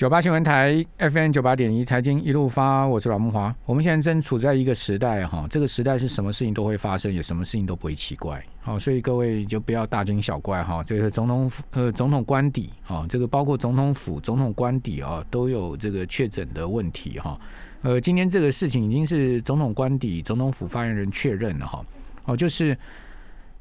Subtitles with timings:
[0.00, 3.54] 九八新闻台 FM 九八点一财经一路发，我是阮木华。
[3.66, 8.42] 我们现在正处在一个时代哈，这个时代是什么事情都会发生，也什么事情都不会奇怪。
[8.62, 10.82] 好，所以各位就不要大惊小怪哈。
[10.82, 17.38] 这个总统府呃总统官邸啊，这个包括总统府、总统官邸啊，都有这个确诊的问题哈。
[17.82, 21.84] 呃，今天这个事情已经是总统官邸、总统府发言人确认了哈。
[22.24, 22.74] 哦，就是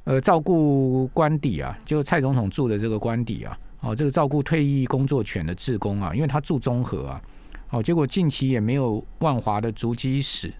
[0.05, 3.59] 呃照顾官邸啊，就蔡总统住的这个官邸啊。
[3.81, 7.21] 哦，这个照顾退役工作犬的志工啊，因为他住中和啊，
[7.69, 10.53] 哦，结果近期也没有万华的足迹史，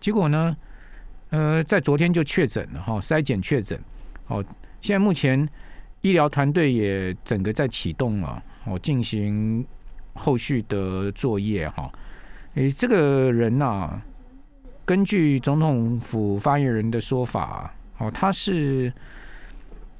[0.00, 0.56] 结果呢，
[1.28, 3.78] 呃，在昨天就确诊了哈，筛检确诊，
[4.28, 4.42] 哦，
[4.80, 5.46] 现在目前
[6.00, 9.62] 医疗团队也整个在启动了，哦，进行
[10.14, 11.92] 后续的作业哈，
[12.54, 14.00] 诶，这个人呐，
[14.86, 18.90] 根据总统府发言人的说法，哦，他是。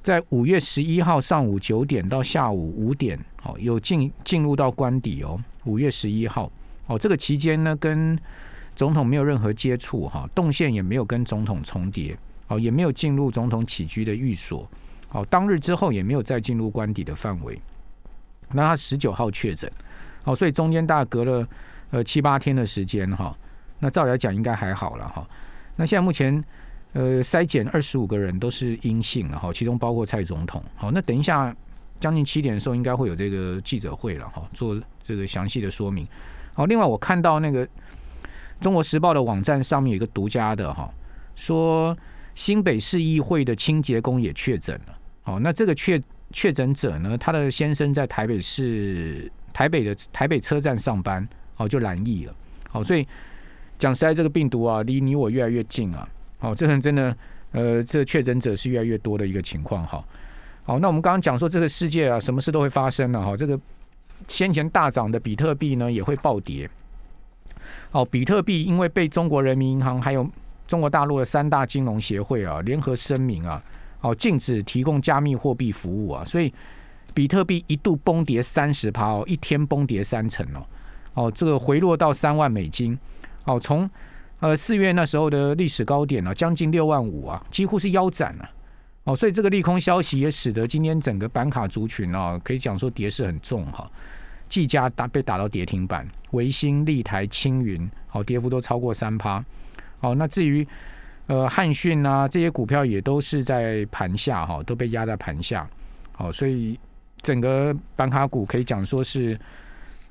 [0.06, 5.36] 在五月十一号上午九点到下午五点，哦，有进进入到官邸哦。
[5.64, 6.48] 五月十一号，
[6.86, 8.16] 哦，这个期间呢，跟
[8.76, 14.70] 总统没有任何接触哈，动线也没有跟总统重叠，哦，也没有进入总统起居的寓所，
[15.10, 17.60] 哦，当日之后也没有再进入官邸的范围。
[18.52, 19.68] 那他十九号确诊，
[20.22, 21.48] 哦，所以中间大概隔了
[21.90, 23.36] 呃七八天的时间哈。
[23.80, 25.28] 那照理来讲应该还好了哈。
[25.74, 26.44] 那现在目前。
[26.92, 30.62] 呃，筛检二十五个人都是阴性了哈，其中包括蔡总统。
[30.76, 31.54] 好，那等一下
[32.00, 36.06] 将近七点的时候，应该会有这个记者会了哈，做这个详细的说明。
[36.54, 37.68] 好，另外我看到那个
[38.60, 40.90] 中国时报的网站上面有一个独家的哈，
[41.34, 41.94] 说
[42.34, 44.98] 新北市议会的清洁工也确诊了。
[45.22, 52.34] 好，那这个确确诊者呢，他的先生在台北市台北的台北车站上班，哦就染疫了。
[52.70, 53.06] 好，所以
[53.78, 56.08] 讲实在，这个病毒啊，离你我越来越近啊。
[56.46, 57.16] 好，这人真的，
[57.50, 60.04] 呃，这确诊者是越来越多的一个情况哈。
[60.62, 63.36] 好，那我们刚刚讲说，这个世界啊，什么事都会发生了哈。
[63.36, 63.58] 这个
[64.28, 66.70] 先前大涨的比特币呢，也会暴跌。
[67.90, 70.24] 哦，比特币因为被中国人民银行还有
[70.68, 73.60] 中国大陆的三大金融协会啊联合声明啊，
[74.02, 76.54] 哦，禁止提供加密货币服务啊，所以
[77.12, 80.64] 比特币一度崩跌三十趴哦，一天崩跌三成哦。
[81.14, 82.96] 哦，这个回落到三万美金。
[83.46, 83.90] 哦，从
[84.40, 88.50] 呃，四月那时候的历史高点呢，将近六万五啊，几乎是腰斩了。
[89.04, 93.90] 哦，所以这个利空消息也使得今天整个板卡族群啊，可以讲说跌势很重哈。
[94.46, 99.42] 技嘉打被打到跌停板，维新、立台、青云，好，跌幅都超过三趴。
[100.00, 100.66] 好，那至于
[101.28, 105.66] 呃汉讯啊这些股票也都是在盘下哈，都被压在盘下。
[106.12, 106.78] 好，所以
[107.22, 109.38] 整个板卡股可以讲说是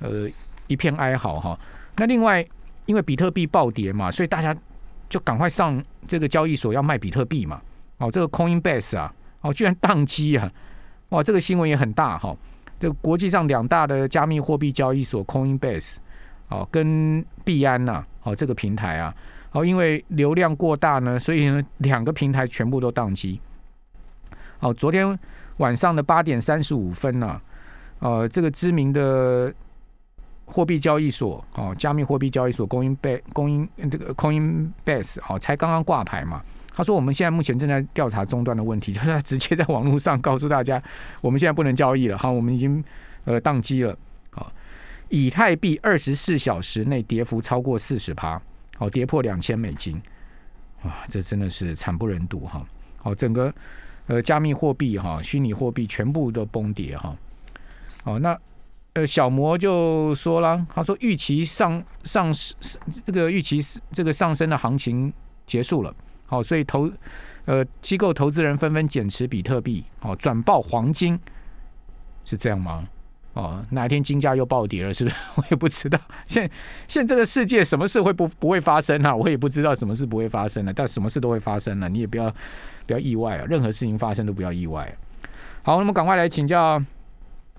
[0.00, 0.28] 呃
[0.66, 1.60] 一片哀嚎哈。
[1.96, 2.44] 那另外。
[2.86, 4.56] 因为比特币暴跌嘛，所以大家
[5.08, 7.60] 就赶快上这个交易所要卖比特币嘛。
[7.98, 10.50] 哦，这个 Coinbase 啊，哦，居然宕机啊！
[11.08, 12.36] 哇，这个新闻也很大哈。
[12.78, 15.96] 这个国际上两大的加密货币交易所 Coinbase
[16.48, 19.14] 哦，跟币安呐，哦，这个平台啊，
[19.52, 23.40] 哦，因为流量过大呢，所以呢，两个平台全部都宕机。
[24.60, 25.18] 哦，昨天
[25.56, 27.40] 晚上的八点三十五分呢，
[27.98, 29.52] 呃，这个知名的。
[30.46, 36.40] 货币交易所哦，加密货币交易所供应被供应这个 Coinbase 哦，才刚刚挂牌嘛。
[36.72, 40.80] 他说我们现在目前正在调查终端的问题，就是他直接在网络上告诉大家，
[41.20, 42.82] 我们现在不能交易了，哈，我们已经
[43.24, 43.96] 呃宕机了。
[44.30, 44.52] 好，
[45.08, 48.40] 以太币二十四小时内跌幅超过四十趴，
[48.76, 50.00] 好，跌破两千美金，
[50.82, 52.64] 哇，这真的是惨不忍睹哈。
[52.98, 53.52] 好，整个
[54.06, 57.16] 呃加密货币哈，虚拟货币全部都崩跌哈。
[58.04, 58.38] 好，那。
[58.96, 62.32] 呃，小摩就说了，他说预期上上
[63.04, 63.60] 这个预期
[63.92, 65.12] 这个上升的行情
[65.44, 66.90] 结束了，好，所以投
[67.44, 71.20] 呃机构投资人纷纷减持比特币，好转爆黄金，
[72.24, 72.88] 是这样吗？
[73.34, 75.16] 哦，哪一天金价又暴跌了，是不是？
[75.36, 76.00] 我也不知道。
[76.26, 76.50] 现
[76.88, 79.14] 现这个世界什么事会不不会发生啊？
[79.14, 82.34] 我也不知道什么事不会发生了，但什么事都会发生了，你也不要
[82.86, 83.44] 不要意外啊！
[83.46, 84.90] 任何事情发生都不要意外。
[85.62, 86.82] 好，那么赶快来请教。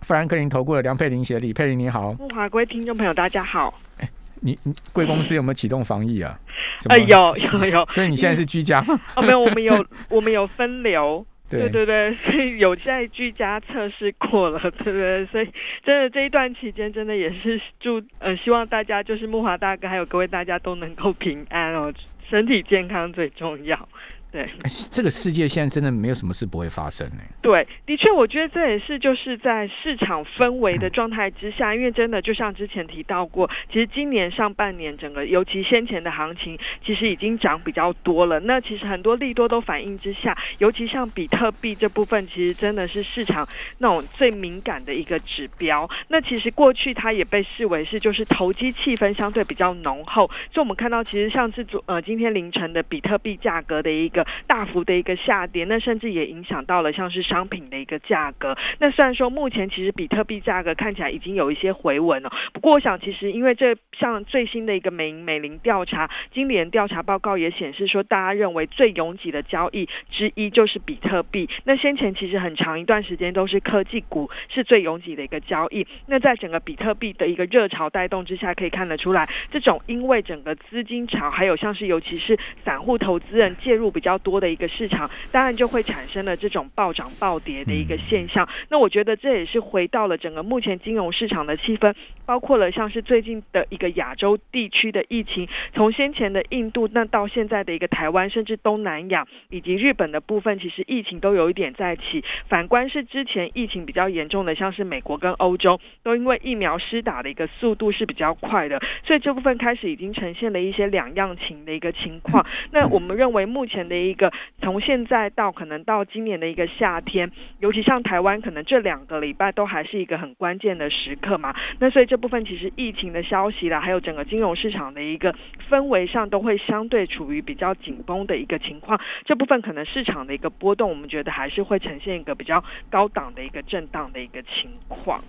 [0.02, 3.74] 富兰克林投顾的梁佩玲协理，佩玲你好，木华各位听众朋友大家好。
[3.98, 4.10] 哎，
[4.42, 6.40] 你你贵公司有没有启动防疫啊？
[6.90, 7.86] 哎，有有有。
[7.92, 9.00] 所以你现在是居家吗？
[9.16, 11.26] 哦，没有，我们有我们有分流。
[11.50, 15.26] 对对对，所以有在居家测试过了，对不对？
[15.28, 15.50] 所以
[15.82, 21.94] 真的这一段期间，真的也是祝呃，希望大家就是木华大哥还有各位大家都能够平安哦，
[22.30, 23.88] 身体健康最重要。
[24.38, 24.48] 对，
[24.92, 27.24] 这个世界现在真的没有什么事不会发生呢。
[27.42, 36.56] 对，的确，我觉得这也是就是在市场氛围的状态之下，因为真的就像之前提到过，其实今年上半年整个尤其先前的行情
[36.86, 38.40] 其实已经涨比较多了。
[38.42, 43.44] 那其实很多利多都反映之下，尤其像比特币这部分，其实真的是市场
[43.80, 45.90] 那种最敏感的一个指标。
[46.10, 58.58] 那其实过去它也被视为是就是投机气氛相对比较浓厚，所以我们看到其实像是昨呃今天凌晨的比特币价格的一个大幅的一个下跌，那甚至也影响到了像是商品的一个价格。
[58.80, 71.50] 那虽然说目前其实比特币价格看起来已经有一些回稳了，不过我想其实因为这像最新的一个美美林调查，今年调查报告也显示说，大家认为最拥挤的交易之一就是比特币。
[71.64, 75.86] 那先前其实很长一段时间都是科技股是最拥挤的一个交易。
[76.06, 88.48] 那在整个比特币的一个热潮带动之下，可以看得出来，这种因为整个资金潮，还有像是尤其是散户投资人介入比较多的一个市场，当然就会产生了这种暴涨暴跌的一个现象。
[88.70, 91.96] 那我觉得这也是回到了整个目前金融市场的气氛，
[92.28, 102.24] 包括了像是最近的一个亚洲地区的疫情，从先前的印度，那到现在的一个台湾，甚至东南亚以及日本的部分，其实疫情都有一点在起。
[102.48, 112.46] 反观是之前疫情比较严重的，像是美国跟欧洲，都因为疫苗施打的一个速度是比较快的，所以这部分开始已经呈现了一些两样情的一个情况。
[112.72, 121.56] 那我们认为目前的一个从现在到可能到今年的一个夏天，尤其像台湾，可能这两个礼拜都还是一个很关键的时刻嘛。
[121.80, 125.34] 那所以这部分其实疫情的消息啦，还有整个金融市场的一个
[125.70, 129.00] 氛围上，都会相对处于比较紧绷的一个情况。
[129.26, 135.20] 这部分可能市场的一个波动，我们觉得还是会呈现一个比较高档的一个震荡的一个情况。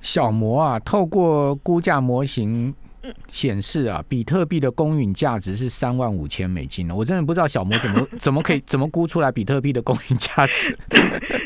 [0.00, 2.74] 小摩啊，透过估价模型。
[3.28, 6.94] 显示啊，比特币的公允价值是三万五千美金呢。
[6.94, 10.76] 我真的不知道小魔怎么 怎么可以怎么估出来比特币的公允价值。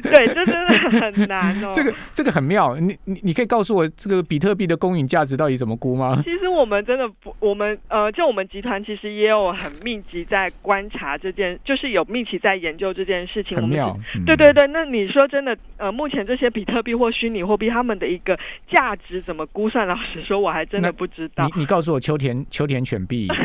[0.03, 1.73] 对，这真的很难哦。
[1.75, 6.21] 这个这个很妙，你你你可以告诉我这个比特币的公允价值到底怎么估吗？
[6.25, 13.57] 其实我们真的不，我们呃，就我们集团其实也有很密集在观察这件，就是有密集在研究这件事情。
[13.57, 13.99] 很妙。
[14.25, 18.39] 对对对，那你说真的呃，目前这些比特币或虚拟货币他们的一个
[18.71, 19.87] 价值怎么估算？
[19.87, 21.46] 老实说，我还真的不知道。
[21.47, 23.29] 你你告诉我秋田秋田犬币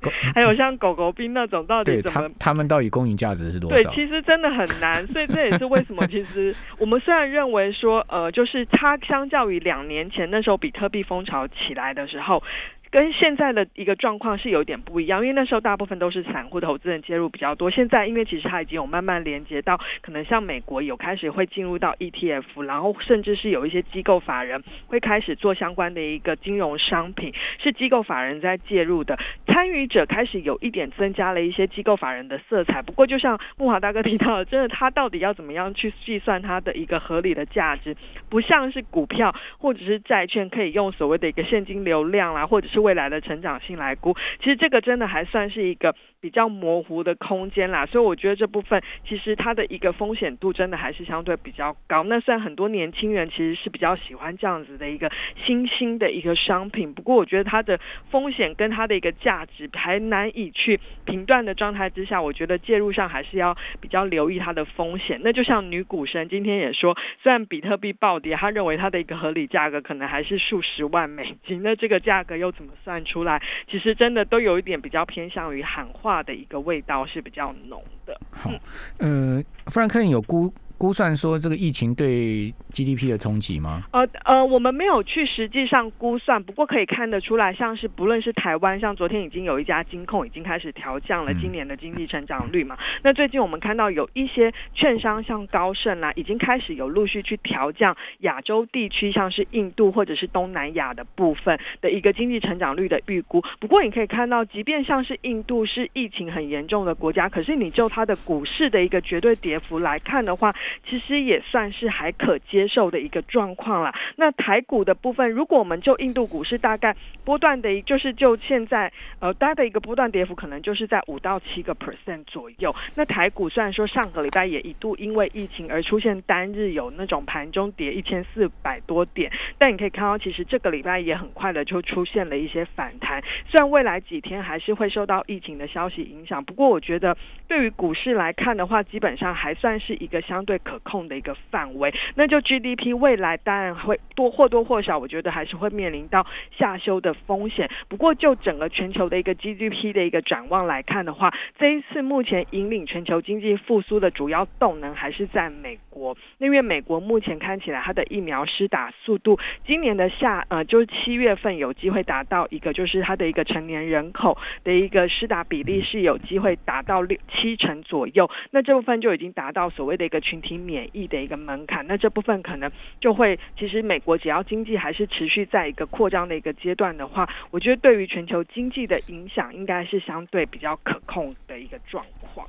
[0.32, 2.30] 还有像狗狗币那种，到底怎么？
[2.38, 3.90] 他们到底公允价值是多少？
[3.90, 12.42] 对，其实真的很难，所以这也是为什么，其实 我们虽然认为说，呃，就是它相较于两年前那时候比特币风潮起来的时候。
[12.90, 17.70] 跟现在的一个状况是有点不一样，因为那时候大部分都是散户投资人介入比较多。
[17.70, 32.80] 现在因为其实它已经有慢慢连接到，可能像美国有开始会进入到 ETF，然后甚至是有一些机构法人会开始做相关的一个金融商品，是机构法人在介入的，参与者开始有一点增加了一些机构法人的色彩。
[32.82, 37.96] 不过就像木华大哥提到的，真的他到底要怎么样去计算它的一个合理的价值，
[38.28, 45.94] 不像是股票或者是债券可以用所谓的一个现金流量啦，或者是未来的成长性来估，其实这个真的还算是一个。
[46.20, 52.02] 比较模糊的空间啦，所以我觉得这部分其实它的一个风险度真的还是相对比较高。
[52.02, 55.08] 那虽然很多年轻人其实是比较喜欢这样子的一个
[55.46, 57.78] 新兴的一个商品，不过我觉得它的
[58.10, 65.20] 风险跟它的一个价值还难以去评断的状态之下，我觉得介入上还是要比较留意它的风险。
[65.22, 71.62] 那就像女股神今天也说，虽然比特币暴跌，他认为它的一个合理价格可能还是数十万美金。
[71.62, 73.42] 那这个价格又怎么算出来？
[73.70, 76.18] 其实真的都有一点比较偏向于喊话。
[76.28, 78.20] 的一个味道是比较浓的。
[78.30, 78.50] 好，
[78.98, 80.52] 呃，富兰克林有估。
[80.78, 83.82] 估算说这个疫情对 GDP 的冲击吗？
[83.92, 92.78] 呃呃，我们没有去实际上估算，不过可以看得出来，像是不论是台湾，像昨天已经有一家金控已经开始调降了今年的经济成长率嘛。
[93.02, 103.42] 那最近我们看到有一些券商，像高盛啦，已经开始有陆续去调降亚洲地区，像是印度或者是东南亚的部分的一个经济成长率的预估。
[103.58, 110.54] 不过你可以看到，即便像是印度是疫情很严重的国家，可是你就它的股市的一个绝对跌幅来看的话，
[110.88, 113.94] 其实也算是还可接受的一个状况了。
[114.16, 116.94] 那台股的部分，如果我们就印度股市大概
[117.24, 122.74] 波段的，就是就现在呃，大的一个波段跌幅可能就是在五到七个 percent 左右。
[122.94, 133.22] 那台股虽然说上个礼拜也一度因为疫情而出现单日有那种盘中跌一千四百多点，但你可以看到，其实这个礼拜也很快的就出现了一些反弹。
[133.48, 140.57] 虽然未来几天还是会受到疫情的消息影响，不过我觉得对于股市来看的话，基本上还算是一个相对。
[140.58, 141.92] 可控的一个范围。
[142.14, 147.70] 那就 GDP 未来当然会多或多或少，我觉得还是会面临到下修的风险。
[147.88, 156.16] 不过就整个全球的一个 GDP 的一个展望来看的话，这一次目前引领全球经济复苏的主要动能还是在美国。
[156.38, 168.30] 那因为美国目前看起来它的疫苗施打速度，今年的下呃就是七月份有机会达到一个就是它的一个成年人口的一个施打比例是有机会达到六七成左右。
[168.50, 171.84] 那这部分就已经达到所谓的一个群体免疫的一个门槛。
[171.86, 182.46] 那这部分可能就会，其实美国只要经济还是持续在一个扩张的一个阶段的话，我觉得对于全球经济的影响应该是相对比较可控的一个状况。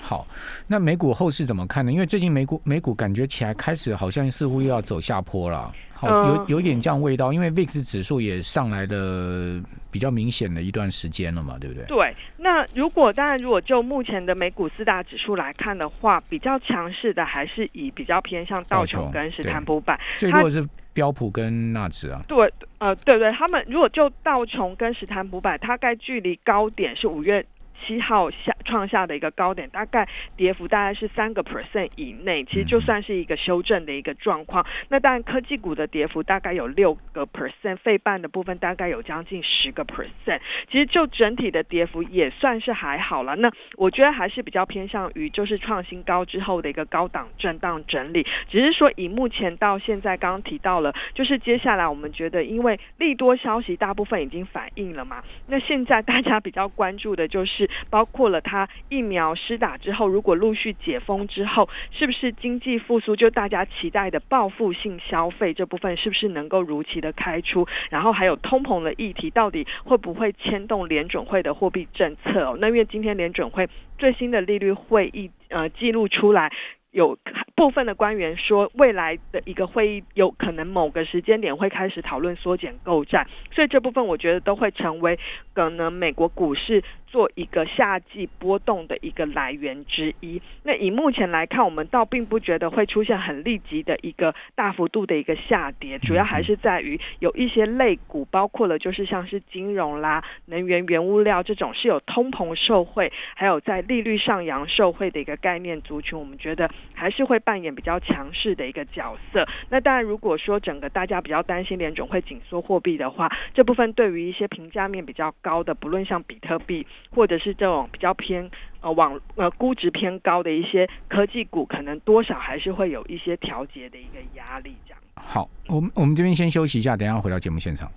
[0.00, 0.26] 好，
[0.66, 1.92] 那美股后市怎么看呢？
[1.92, 7.32] 因为最近美股美股感觉起来开始好像似乎又要走下坡了，好有有一点这样味道。
[7.32, 9.60] 因为 VIX 指数也上来了
[9.90, 11.84] 比较明显的一段时间了嘛，对不对？
[11.86, 12.14] 对。
[12.36, 22.22] 那如果当然，如果就目前的美股四大指数来看的话，比较强势的还是以比较偏向道琼跟斯坦普百，最弱是标普跟纳指啊。
[22.28, 27.44] 对，呃，对对，他们如果就道琼跟斯坦普百，大概距离高点是五月。
[27.84, 34.66] 七号下创下的一个高点，大概跌幅大概是三个 percent 以内，其实就算是一个修正的一个状况。
[34.88, 40.40] 那当然科技股的跌幅大概有六个 percent，费半的部分大概有将近十个 percent。
[40.70, 43.36] 其实就整体的跌幅也算是还好了。
[43.36, 48.26] 那我觉得还是比较偏向于就是创新高之后的一个高档震荡整理。
[48.48, 57.44] 只是说以目前到现在刚刚提到了，就是接下来我们觉得因为利多消息大部分已经反映了嘛，那现在大家比较关注的就
[57.90, 63.16] 包括了它疫苗施打之后，如果陆续解封之后，是不是经济复苏？
[63.16, 67.66] 就大家期待的报复性消费这部分，是不是能够如期的开出？
[67.90, 72.44] 然后还有通膨的议题，到底会不会牵动联准会的货币政策？
[72.44, 73.68] 哦，那因为今天联准会
[73.98, 76.52] 最新的利率会议呃记录出来。
[76.92, 77.18] 有
[77.54, 85.18] 部分的官员说，未来的一个会议有可能某个时间点会开始讨论缩减购债，所以这部分我觉得都会成为
[85.52, 90.40] 可能美国股市做一个夏季波动的一个来源之一。
[90.62, 106.70] 那以目前来看，我们倒并不觉得会出现很立即的一个大幅度的一个下跌，主要还是在于有一些类股，包括了就是像是金融啦、能源、原物料这种是有通膨受惠，还有在利率上扬受惠的一个概念族群，我们觉得。
[106.98, 109.46] 还是会扮演比较强势的一个角色。
[109.68, 118.50] 那当然，如果说整个大家比较担心联总会紧缩货币的话，这部分对于一些评价面比较高的，不论像比特币或者是这种比较偏
[118.80, 124.74] 呃网呃估值偏高的一些科技股，可能多少还是会有一些调节的一个压力。
[124.86, 125.00] 这样。
[125.14, 127.90] 好，我们我们这边先休息一下，等下回到节目现场。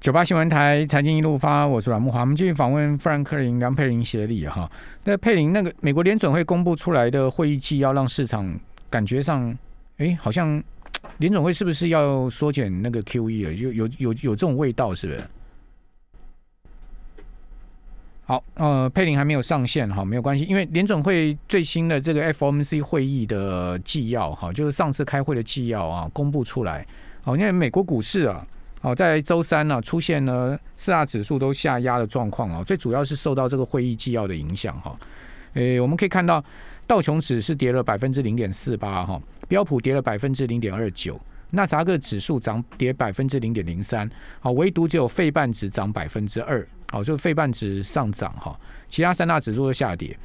[0.00, 2.20] 九八新闻台财经一路发，我是阮木华。
[2.20, 4.70] 我们继续访问富兰克林、梁佩玲协理哈。
[5.02, 8.56] 那佩玲，那个美国联准会公布出来的会议纪要，让市场
[8.88, 9.52] 感觉上，
[9.96, 10.62] 哎，好像
[11.16, 13.52] 联准会是不是要缩减那个 QE 了？
[13.52, 15.20] 有有有有这种味道，是不是？
[18.28, 26.86] 好，呃，佩林还没有上线哈，没有关系，因为联准会最新的这个 FOMC 会议的纪要哈，就是上次开会的纪要啊，公布出来。
[27.22, 28.46] 好，因为美国股市啊。
[28.82, 34.94] 好，在周三呢，出现了四大指数都下压的状况啊，最主要是受到这个会议纪要的影响哈。
[35.54, 36.44] 诶，我们可以看到
[36.86, 39.18] 道琼指是跌了百分之零点四八哈，
[39.48, 41.18] 标普跌了百分之零点二九，
[41.50, 44.08] 纳萨克指数涨跌百分之零点零三，
[44.38, 50.16] 好，唯独只有费半指涨百分之二，好，就费半指上涨哈，其他三大指数的下跌。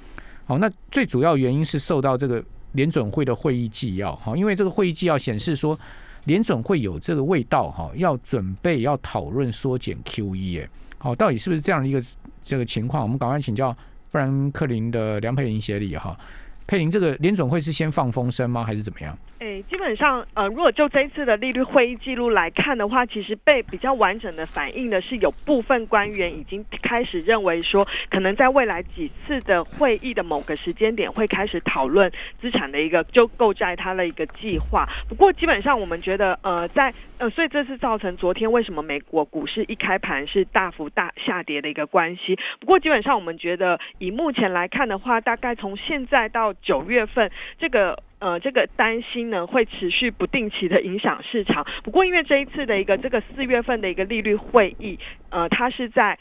[0.46, 2.44] 好，那最主要原因是受到这个
[2.74, 5.78] 联准会的会议纪要哈，因为这个会议纪要显示说。
[6.26, 12.02] 联准会有这个味道哈，要准备要讨论缩减 QE 哎，好，到底是不是这样的一个
[12.42, 13.04] 这个情况？
[13.04, 13.76] 我们赶快请教
[14.10, 16.18] 富兰克林的梁佩玲协理哈，
[16.66, 19.18] 佩玲，这个联总会是先放风声吗，还是怎么样？
[19.44, 32.10] 诶，基本上，呃，如果就这一次的利率会议记录来看的话，其实被比较完整的反映的是，有部分官员已经开始认为说，可能在未来几次的会议的某个时间点会开始讨论
[32.40, 34.88] 资产的一个就购债它的一个计划。
[35.10, 42.40] 不过，基本上我们觉得，呃，在呃，所以这次造成昨天为什么美国股市一开盘是大幅大下跌的一个关系。
[42.62, 48.02] 不过，基本上我们觉得，以目前来看的话，大概从现在到九月份这个。
[48.24, 51.68] 呃，这个担心呢会持续不定期的影响市场。
[51.84, 54.98] 不过，因为这一次的一个这个四月份的一个利率会议，
[55.34, 56.18] 呃，它是在。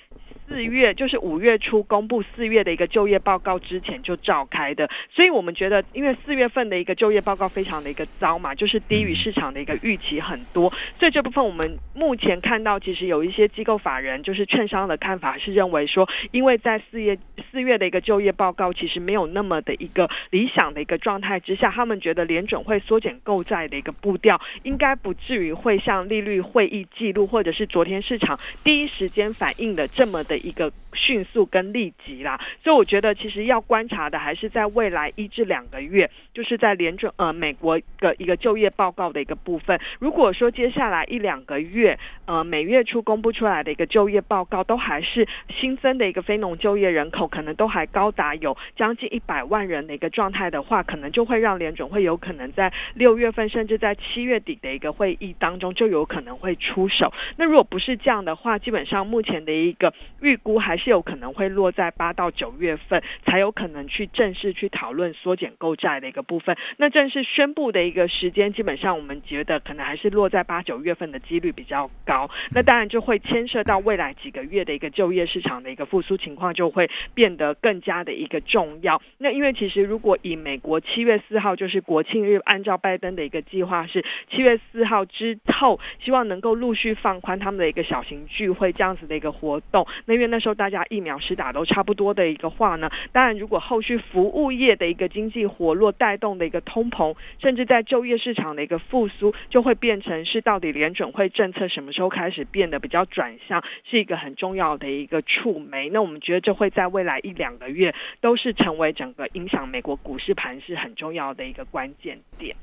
[0.48, 17.16] 四月，就是五月初公布四月的一个就业报告之前就召开的，所以我们觉得，因为四月份的一个就业报告非常的一个糟嘛，就是低于市场的一个预期很多，所以这部分我们目前看到，其实有一些机构法人就是券商的看法是认为说，因为在四月
[17.50, 39.80] 四月的一个就业报告其实没有那么的一个理想的一个状态之下，他们觉得联准会缩减购债的一个步调应该不至于会像利率会议记录或者是昨天市场第一时间反映的这么的一个迅速跟立即啦，所以我觉得其实要观察的还是在未来一至两个月，就是在联准呃美国的一个就业报告的一个部分。
[39.98, 57.12] 如果说接下来一两个月，呃每月初公布出来的一个就业报告都还是新增的一个非农就业人口，可能都还高达有将近一百万人的一个状态的话，可能就会让联准会有可能在六月份甚至在七月底的一个会议当中就有可能会出手。
[57.36, 66.56] 那如果不是这样的话，基本上目前的一个预估还是有可能会落在八到九月份才有可能去正式去讨论缩减购债的一个部分。
[66.76, 72.28] 那正式宣布的一个时间，基本上我们觉得可能还是落在八九月份的几率比较高。
[72.54, 79.00] 那当然就会牵涉到未来几个月的一个就业市场的一个复苏情况，就会变得更加的一个重要。
[79.18, 89.86] 那因为其实如果以美国七月四号就是国庆日，按照拜登的一个计划是七月四号之后，希望能够陆续放宽他们的一个小型聚会这样子的一个活动。
[90.06, 105.88] 那因为那时候大家疫苗施打都差不多的一个话呢，当然如果后续服务业的一个经济活络带动的一个通膨，甚至在就业市场的一个复苏，就会变成是到底联准会政策什么时候开始变得比较转向，是一个很重要的一个触媒。
[105.90, 112.56] 那我们觉得这会在未来一两个月都是成为整个影响美国股市盘是很重要的一个关键点。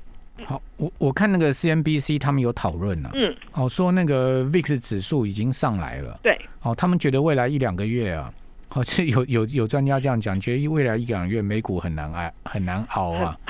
[0.45, 8.31] 好，我我看那个 CNBC 他们有讨论了，嗯，哦，说那个 VIX 指数已经上来了，对，哦，他们觉得未来一两个月啊，
[8.67, 13.37] 好像有有有专家这样讲，觉得未来一两个月美股很难挨，很难熬啊。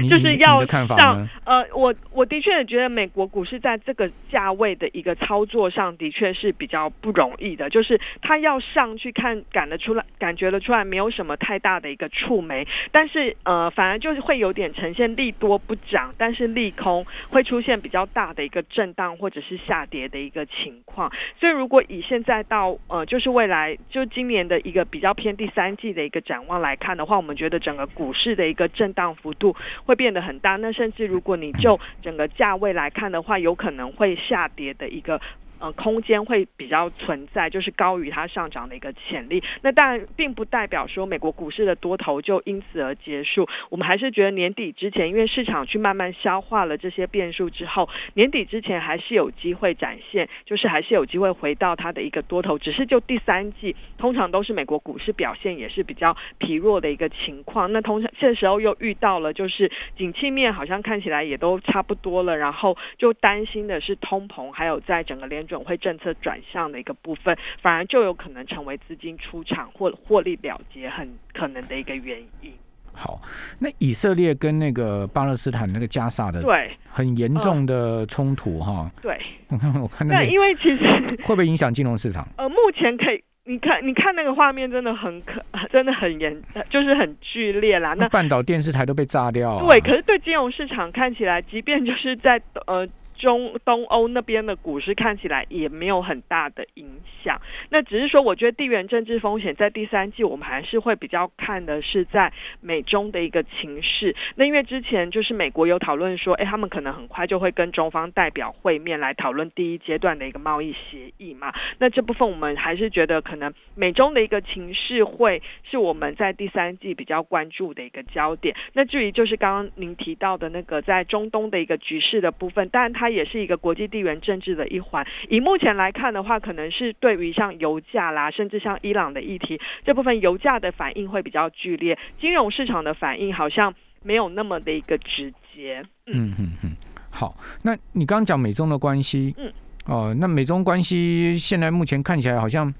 [0.00, 1.28] 你就是要上？
[1.44, 21.10] 呃，我我的确也觉得美国股市在这个价位的一个操作上的确是比较不容易的，就是它要上去看感得出来，感觉得出来没有什么太大的一个触媒，但是呃，反而就是会有点呈现利多不涨，但是利空会出现比较大的一个震荡或者是下跌的一个情况。
[21.38, 29.54] 所以如果以现在到呃，就是未来就今年的一个比较偏第三季的一个展望来看的话，我们觉得整个股市的一个震荡幅度
[29.90, 30.54] 会变得很大。
[30.54, 35.20] 那甚至如果你就整个价位来看的话，有可能会下跌的一个。
[35.60, 39.42] 呃，空间会比较存在，就是高于它上涨的一个潜力。
[39.60, 43.46] 那当然，并不代表说美国股市的多头就因此而结束。
[43.68, 52.58] 我们还是觉得年底之前，因为市场去慢慢消化了这些变数之后，年底之前还是有机会展现，就是还是有机会回到它的一个多头。
[52.58, 57.70] 只是就第三季，通常都是美国股市表现也是比较疲弱的一个情况。
[57.70, 72.52] 那通常这时候又遇到了，就是景气面好像看起来也都差不多了，然后就担心的是通膨，还有在整个联准会政策转向的一个部分，反而就有可能成为资金出场或获利了结很可能的一个原因。
[72.92, 73.20] 好，
[73.58, 80.84] 那以色列跟那个巴勒斯坦那个加沙的对很严重的冲突哈，对我看我看那因为其实
[81.26, 82.26] 会不会影响金融市场？
[82.36, 83.22] 呃，目前可以。
[83.44, 87.94] 你看，你看那个画面真的很可，真的很严，就是很剧烈啦。
[87.94, 89.66] 那半岛电视台都被炸掉、啊。
[89.66, 92.86] 对，可是对金融市场看起来，即便就是在呃
[93.20, 96.88] 中东欧那边的股市看起来也没有很大的影
[97.22, 97.38] 响。
[97.68, 104.16] 那只是说，我觉得地缘政治风险在第三季我们还是会比较看的是在美中的一个情势。
[104.36, 111.52] 那因为之前就是美国有讨论说，哎，他们可能很快就会跟中方代表会面来讨论第一阶段的一个贸易协议嘛。
[111.78, 118.56] 那这部分我们还是觉得可能美中的一个情势会是我们在第三季比较关注的一个焦点。
[118.72, 125.06] 那至于就是刚刚您提到的那个在中东的一个局势的部分，当然它也是一个国际地缘政治的一环。
[125.28, 135.82] 以目前来看的话，可能是对于像油价啦，甚至像伊朗的议题这部分，油价的反应会比较剧烈，金融市场的反应好像没有那么的一个直接。
[136.06, 136.70] 嗯嗯嗯，
[137.10, 139.52] 好，那你刚刚讲美中的关系，嗯，
[139.86, 142.72] 哦，那美中关系现在目前看起来好像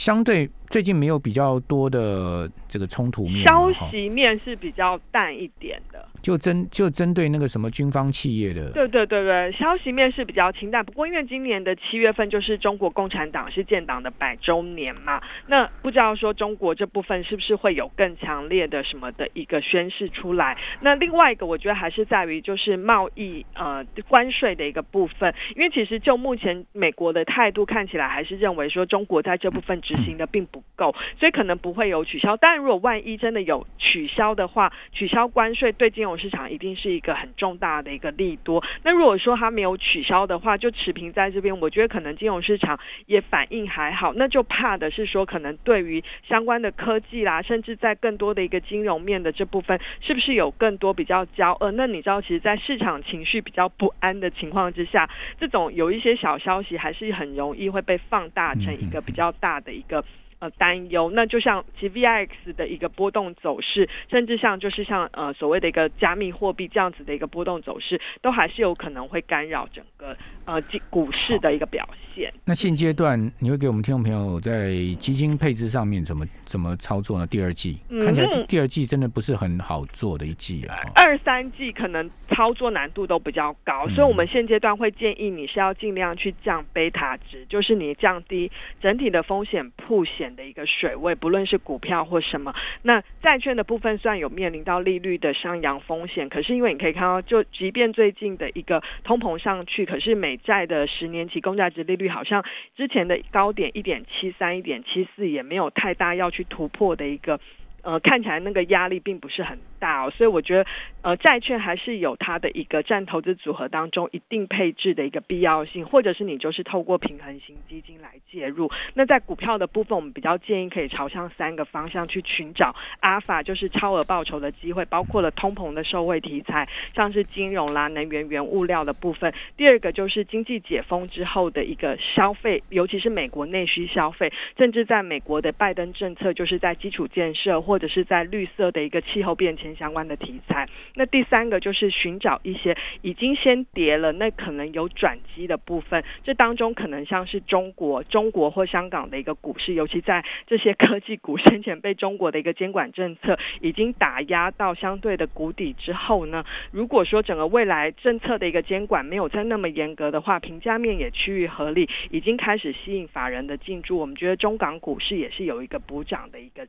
[0.00, 6.08] 相对最近没有比较多的这个冲突面，消息面是比较淡一点的。
[6.22, 10.82] 就针就针对那个什么军方企业的，对对对对，消息面是比较清淡。
[10.84, 20.56] 不过因为今年的七月份就是中国共产党是建党的百周年嘛，那不知道说中国这部分是不是会有更强烈的什么的一个宣示出来？
[20.80, 32.36] 那另外一个我觉得还是在于就是贸易呃关税的一个部分，因为其实就目前美国的态度看起来还是认为说中国在这部分执行的并不够，所以可能不会有取消。
[32.36, 38.62] 但如果万一真的有取消的话，取消关税对金融市场一定是一个很重大的一个利多。
[38.84, 44.12] 那如果说它没有取消的话，就持平在这边，我觉得可能金融市场也反应还好。
[44.14, 51.72] 那就怕的是说，可能对于相关的科技啦，甚至在更多的一个金融面的这部分，是不是有更多比较焦呃？
[51.72, 60.04] 那你知道，其实，在市场情绪比较不安的情况之下，这种有一些小消息还是很容易会被放大成一个比较大的一个。
[60.40, 70.16] 呃，担忧，那就像其 VIX 的一个波动走势，甚至像就是像呃所谓的一个加密货币这样子的一个波动走势，都还是有可能会干扰整个
[70.50, 72.32] 呃股股市的一个表现。
[72.44, 77.26] 那现阶段你会给我们听众朋友在基金配置上面怎么怎么操作呢？
[77.26, 80.76] 第二季看起来第二季真的不是很好做的一季啊。
[80.94, 90.30] 二三季可能操作难度都比较高，所以我们现阶段会建议你是要尽量去降贝塔值，就是你降低整体的风险铺险。
[90.30, 102.44] 的一个水位，不论是股票或什么，那债券的部分虽然有面临到利率的上扬风险，可是因为你可以看到，就即便最近的一个通膨上去，可是美债的十年期公债值利率好像
[102.76, 107.40] 之前的高点一点七三、一点七四也没有太大要去突破的一个，
[107.82, 109.58] 呃，看起来那个压力并不是很。
[109.80, 110.66] 大哦，所以我觉得，
[111.00, 118.70] 呃，债券还是有它的一个占投资组合当中一定配置的一个必要性，或者是你就是透过平衡型基金来介入。
[118.92, 129.32] 那在股票的部分，我们比较建议可以朝向三个方向去寻找阿法，就是超额报酬的机会，包括了通膨的受惠题材，像是金融啦、能源、原物料的部分。
[129.56, 139.70] 第二个就是经济解封之后的一个消费，尤其是美国内需消费，甚至在美国的拜登政策，就是在基础建设或者是在绿色的一个气候变迁。
[139.76, 146.02] 相关的题材，那第三个就是寻找一些已经先跌了，那可能有转机的部分。
[146.24, 166.66] 这当中可能像是中国、中国或香港的一个股市，尤其在这些科技股先前被中国的一个监管政策已经打压到相对的谷底之后呢，如果说整个未来政策的一个监管没有再那么严格的话，评价面也趋于合理，已经开始吸引法人的进驻，我们觉得中港股市也是有一个补涨的一个。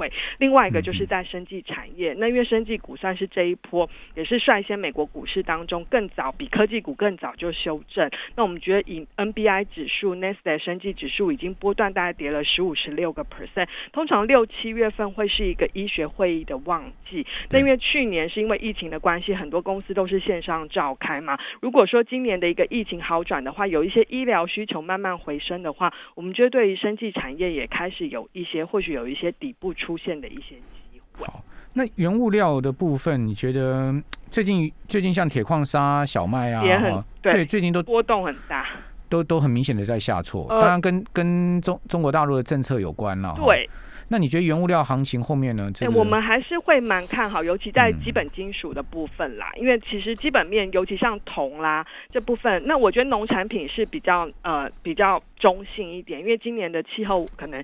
[0.00, 8.10] 会，另外一个就是在生技产业，那因为生技股算是这一波也是率先美国股市当中更早比科技股更早就修正。
[8.34, 13.68] 那我们觉得以 NBI 指数、n e s t 生技指数已经波段大概跌了十五十六个 percent。
[13.92, 21.38] 通常六七月份会是一个医学会议的旺季，那因为去年是因为疫情的关系，很多公司都是线上召开嘛。
[21.60, 29.89] 如果说今年的一个疫情好转的话，有一些医疗需求慢慢回升的话，我们觉得对于生技产业也开始有一些或许有一些底部出。
[29.90, 31.26] 出现的一些机会。
[31.26, 33.92] 好，那原物料的部分，你觉得
[34.30, 38.64] 最近最近像铁矿砂、小麦啊，也很对，最近都波动很大，
[39.08, 40.46] 都都很明显的在下挫。
[40.48, 43.34] 当然跟跟中中国大陆的政策有关了。
[43.36, 43.68] 对，
[44.06, 45.68] 那你觉得原物料行情后面呢？
[45.80, 49.50] 哎，我们还是会蛮看好，尤其在基本金属的部分啦。
[49.56, 57.60] 因为其实基本面，尤其像铜啦这部分，那我觉得农产品是比较呃比较中性一点，因为今年的气候可能。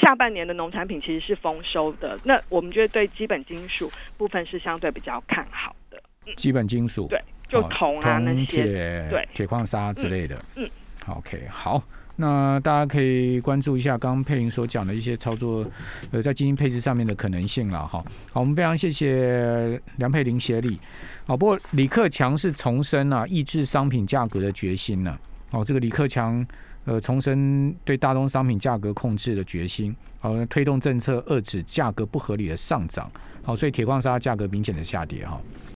[0.00, 6.02] 下半年的农产品其实是丰收的，那我们觉得对基本金属部分是相对比较看好的。
[6.36, 10.36] 基本金属对，就铜啊那些，对，铁矿砂之类的。
[10.56, 10.68] 嗯
[11.08, 11.82] ，OK，好，
[12.16, 15.64] 那大家可以关注一下刚刚佩玲所讲的一些操作，
[16.10, 18.02] 呃，在基金配置上面的可能性了哈。
[18.32, 20.78] 好，我们非常谢谢梁佩玲协力。
[21.26, 25.16] 好，不过李克强是重申啊，抑制商品价格的决心呢。
[25.50, 26.44] 哦，这个李克强。
[26.86, 33.10] 呃，重申对大宗商品价格控制的决心，好，推动政策遏制价格不合理的上涨，
[33.42, 35.40] 好，所以铁矿砂价格明显的下跌哈。